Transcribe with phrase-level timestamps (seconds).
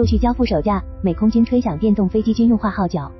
[0.00, 3.12] 陆续交付首架，美空军吹响电动飞机军用化号角。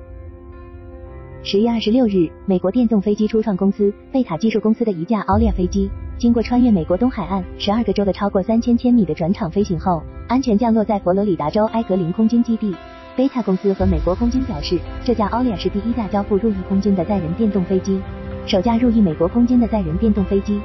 [1.42, 12.74] 十月二十六日，美国电动飞机初创公司贝塔技术公司的一架奥利亚飞机，经过穿越美国东海岸十二个州的超过三千千米的转场飞行后，安全降落在佛罗里达州埃格林空军基地。
[13.15, 18.01] 贝塔公司和美国空军表示，这架奥利亚是第一架交付入役空军的载人电动飞机，
[18.47, 20.59] 首架入役美国空军的载人电动飞机。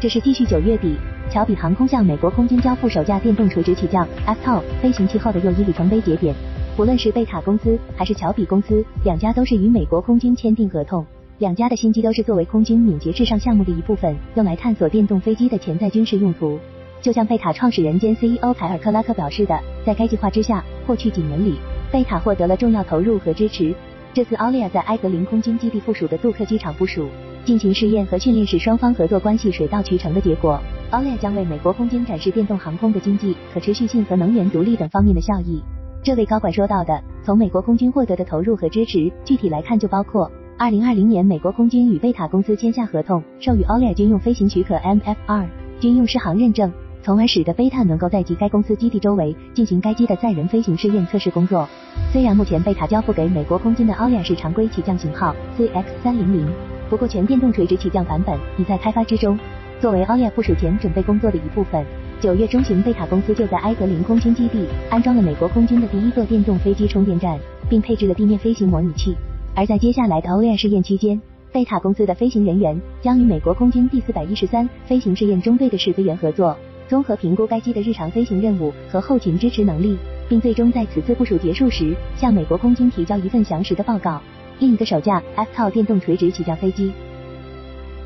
[0.00, 0.96] 这是继续九月底，
[1.30, 6.34] 乔比航空向美国空军交付首架电动垂直起降 FTOL 飞行器后的又一里程碑节点。
[6.76, 11.04] 不论是贝塔公司还是乔比公司，两家都是与美国空军签订合同。
[11.38, 16.58] 两家的新机都是作为空军敏捷至上项目的一部分，用来探索电动飞机的潜在军事用途。
[17.02, 21.56] 就像贝塔创始人兼 CEO 凯尔克拉克表示的，在该计划之下，过去几年里，
[21.92, 23.74] 贝塔获得了重要投入和支持。
[24.14, 27.06] 这次奥利亚在埃格林空军基地附属的杜克机场部署
[27.46, 30.60] 进行试验和训练，是双方合作关系水到渠成的结果。
[30.90, 35.62] 奥利亚将为美国空军展示电动航空的经济可持续性和能源独立等方面的效益。
[36.02, 45.46] 这位高管说到的，从美国空军获得的投入和支持，具体来看就包括：二零二零年，美国空军与贝塔公司签下合同，授予奥利亚军用飞行许可 MFR
[45.80, 51.68] 军用适航认证，从而使得贝塔能够在及该公司基地周围进行该机的载人飞行试验测试工作。
[52.12, 56.48] 虽然目前贝塔交付给美国空军的奥利亚是常规起降型号 CX 三零零，
[56.88, 59.38] 不过全电动垂直起降版本已在开发之中，
[59.80, 61.84] 作为奥利亚部署前准备工作的一部分。
[62.20, 69.14] 九月中旬，贝塔公司就在埃格林空军基地安装了美国空军的第一个电动飞机充电站，并配置了地面飞行模拟器。
[69.54, 71.20] 而在接下来的欧亚试验期间，
[71.52, 76.56] 贝塔公司的飞行人员将与美国空军第四百一十三飞行试验中队的试飞员合作，
[76.88, 79.98] 综合评估该机的日常飞行任务和后勤支持能力，
[80.28, 84.22] 并最终在此次部署结束时向美国空军提交一份详实的报告。
[84.58, 86.92] 另一个首架 F 套电动垂直起降飞机。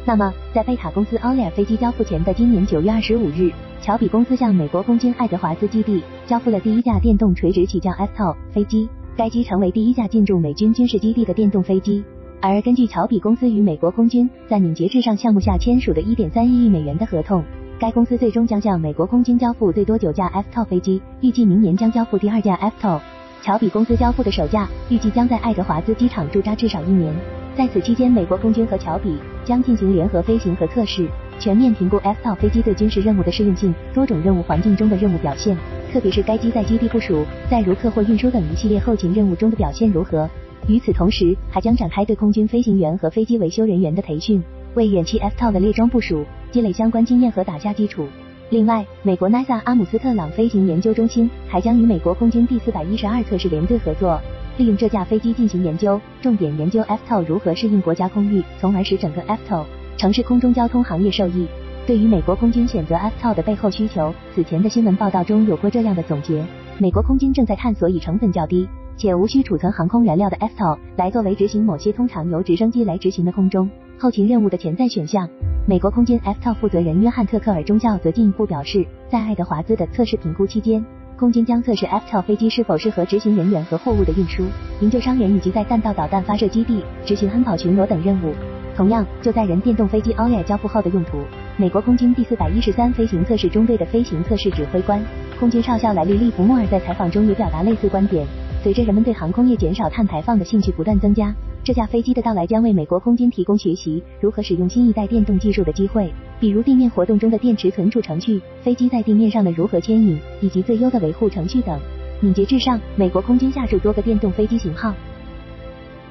[0.04, 12.02] 那么，在贝塔公司奥利亚飞机交付前的今年九月二十五日，乔比公司向美国空军爱德华兹基地交付了第一架电动垂直起降 FTO 飞机，该机成为第一架进驻美军军事基地的电动飞机。
[12.40, 17.44] 而根据乔比公司与美国空军在敏捷至上项目下签署的一点三一亿美元的合同，
[17.78, 22.98] 该公司最终将向美国空军交付最多九架 FTO 飞机，预计明年将交付第二架 FTO。
[23.42, 27.14] 乔比公司交付的首架预计将在爱德华兹机场驻扎至少一年。
[27.56, 31.08] 在此期间，美国空军和乔比将进行联合飞行和测试，
[31.38, 35.56] 全面评估 F 套飞机对军事任务的适用性、多种任务环境中的任务表现，
[35.92, 40.28] 特别是该机在基地部署、载如客或运输等一系列后勤任务中的表现如何。
[40.68, 44.42] 与此同时，还将展开对空军飞行员和飞机维修人员的培训，
[44.74, 48.06] 为远期 F 套的列装部署积累相关经验和打下基础。
[48.50, 54.20] 另外，美国 NASA 阿姆斯特朗飞行研究中心还将与美国空军第四百一十二测试联队合作。
[54.58, 59.64] 利用这架飞机进行研究，重点研究 f t o 如何适应国家空域，从而使整个 f t o
[59.96, 61.46] 城市空中交通行业受益。
[61.86, 66.44] 对于美国空军选择 f t o 的背后需求，此前的新闻报道中有过这样的总结：
[66.78, 75.28] 美国空军正在探索以成本较低且无需储存航空燃料的 f t o 来作为执行某些通常由直升机来执行的空中后勤任务的潜在选项。
[75.66, 80.82] 美国空军 f t o 负责人约翰特克尔中校则进一步表示，在爱德华兹的测试评估期间。
[81.18, 84.42] 空军将测试 f t o 飞机是否适合执行人员和货物的运输、
[84.80, 88.32] 营救伤员以及在弹道导弹发射基地执行安保巡逻等任务。
[88.74, 91.18] 同样，就载人电动飞机奥利亚交付后的用途，
[91.58, 94.98] 美国空军第四百一十三飞行测试中队的飞行测试指挥官
[95.38, 98.26] 空军少校莱利利弗莫尔在采访中也表达类似观点。
[98.62, 101.34] 随着人们对航空业减少碳排放的兴趣不断增加。
[101.62, 106.10] 这架飞机的到来将为美国空军提供学习如何使用新一代电动技术的机会，
[106.40, 111.78] 比如地面活动中的电池存储程序、飞机在地面上的如何牵引，以及最优的维护程序等。
[112.20, 114.94] 敏捷至上，美国空军下注多个电动飞机型号。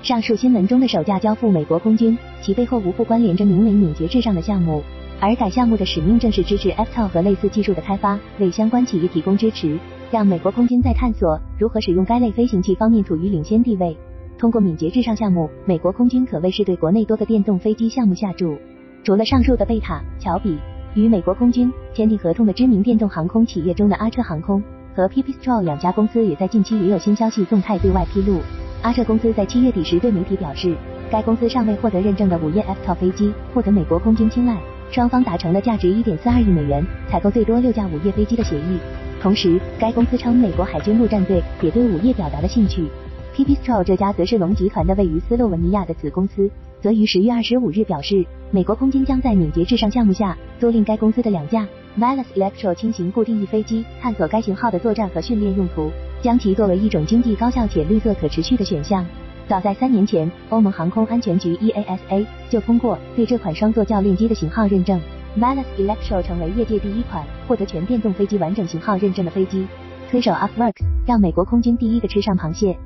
[0.04, 4.84] 上述新闻中的首架交付美国空军，其背后无不关联着名为敏捷至上的项目，
[5.20, 9.78] 而该项目的使命正是支持 f t o 和类似技术的开发，为相关企业提供支持，
[10.12, 13.98] 让美国空军在探索如何使用该类飞行器方面处于领先地位。
[14.40, 18.58] 通过敏捷至上项目，美国空军可谓是对国内多个电动飞机项目下注。
[19.04, 20.58] 除了上述的贝塔、乔比
[20.96, 24.64] 与美国空军签订合同的知名电动航空企业中的阿彻航空
[24.96, 28.40] 和 Pipistrel 两家公司，也在近期也有新消息动态对外披露。
[28.82, 30.74] 阿彻公司在七月底时对媒体表示，
[31.12, 34.58] 该公司尚未获得认证的午夜 F 套飞机获得美国空军青睐，
[34.90, 38.80] 双方达成了价值一点四二亿美元采购最多六架午夜飞机的协议。
[39.22, 42.88] 同时，该公司称美国海军陆战队也对午夜表达了兴趣。
[43.36, 46.50] Pipistrel 这家则是龙集团的位于斯洛文尼亚的子公司，
[46.82, 51.68] 则于十月二十五日表示，美国空军将在敏捷至上项目下租赁该公司的两架
[51.98, 55.90] Velas Electro 轻型固定翼飞机，探索该型号的作战和训练用途，
[56.22, 59.06] 将其作为一种经济高效且绿色可持续的选项。
[59.48, 65.00] 早在三年前，欧盟航空安全局 EASA 就通过对这款双座教练机的型号认证
[65.40, 69.66] ，Velas Electro 成为业界第一款获得全电动飞机完整型号认证的飞机。
[70.12, 72.78] 推手 UpWorks 让美国空军第一个吃上螃蟹。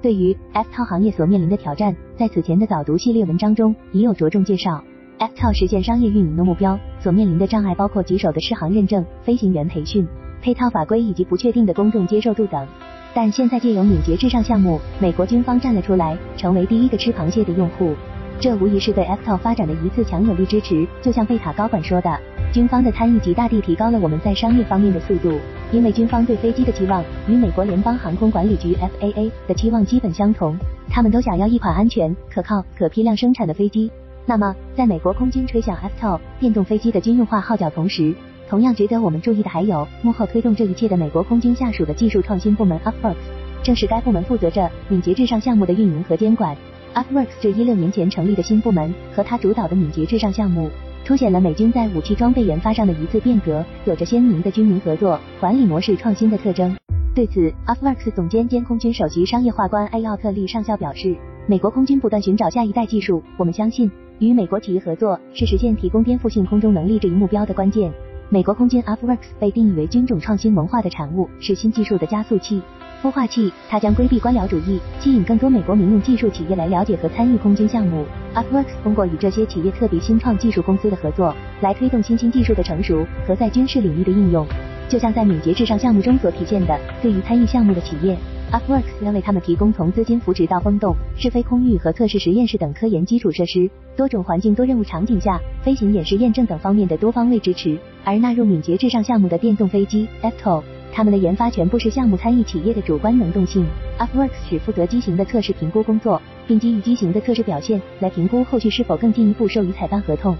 [0.00, 4.82] 对于 f t o 行业所面临的挑战，在此前的早读系列文章中已有着重介绍。
[5.18, 10.06] f t o 实现商业运营的目标所面临的障碍包括棘手的适航认证、飞行员培训、
[10.40, 12.64] 配套法规以及不确定的公众接受度等。
[13.12, 17.94] 但现在借由敏捷至上项目，美国军方站了出来，成为第一个吃螃蟹的用户。
[18.38, 20.86] 这无疑是对 f t o 发展的一次强有力支持。
[21.02, 22.20] 就像贝塔高管说的，
[22.52, 25.38] 军方的参与极大地提高了我们在商业方面的速度。
[25.70, 30.56] 因为军方对飞机的期望与美国联邦航空管理局 FAA 的期望基本相同，
[30.88, 33.90] 他们都想要一款安全、可靠、可批量生产的飞机。
[34.24, 38.14] 那么，在美国空军吹响 FTO 电动飞机的军用化号角同时，
[38.48, 43.16] 同样值得我们注意的还有幕后推动这一切的美国空军下属的技术创新部门 UpWorks，
[43.62, 46.56] 正是该部门负责着敏捷至上项目的运营和监管。
[46.94, 50.70] UpWorks 这一六年前成立的新部门，和他主导的敏捷至上项目。
[51.04, 56.76] 凸显了美军在武器装备研发上的一次变革，有着鲜明的军民合作管理模式创新的特征。
[57.14, 61.16] 对此，UpWorks 总监兼空军首席商业化官艾奥特利上校表示
[61.48, 67.90] ：“美国空军不断寻找下一代技术，我们相信与美国企业合作是实现提供颠覆性空中能力这一目标的关键。
[68.28, 72.60] 美国空军 UpWorks 被定义为军种创新文化的产物，是新技术的加速器。”
[73.00, 78.04] 孵化器，它将规避官僚主义，吸引更多美国民用技术企业来了解和参与空军项目。
[78.34, 84.44] UpWorks 通过与这些企业特别新创技术公司的合作，来推动新兴技术的成熟和在军事领域的应用。
[84.88, 88.18] 就像在敏捷至上项目中所体现的，对于参与项目的企业
[88.50, 97.78] ，UpWorks 将为他们提供从资金扶持到风洞、试飞空域和测试实验室等科研基础设施、多种环境多任务场景下飞行演示验证等方面的多方位支持。
[98.04, 100.62] 而纳入敏捷至上项目的电动飞机 FTO。
[100.98, 103.64] 他们的研发全部是项目参与企业的主观能动性。
[104.00, 110.36] UpWorks 只负责机型的测试评估工作，并基于机型的测试表现来评估后续是否更进一步授予采办合同。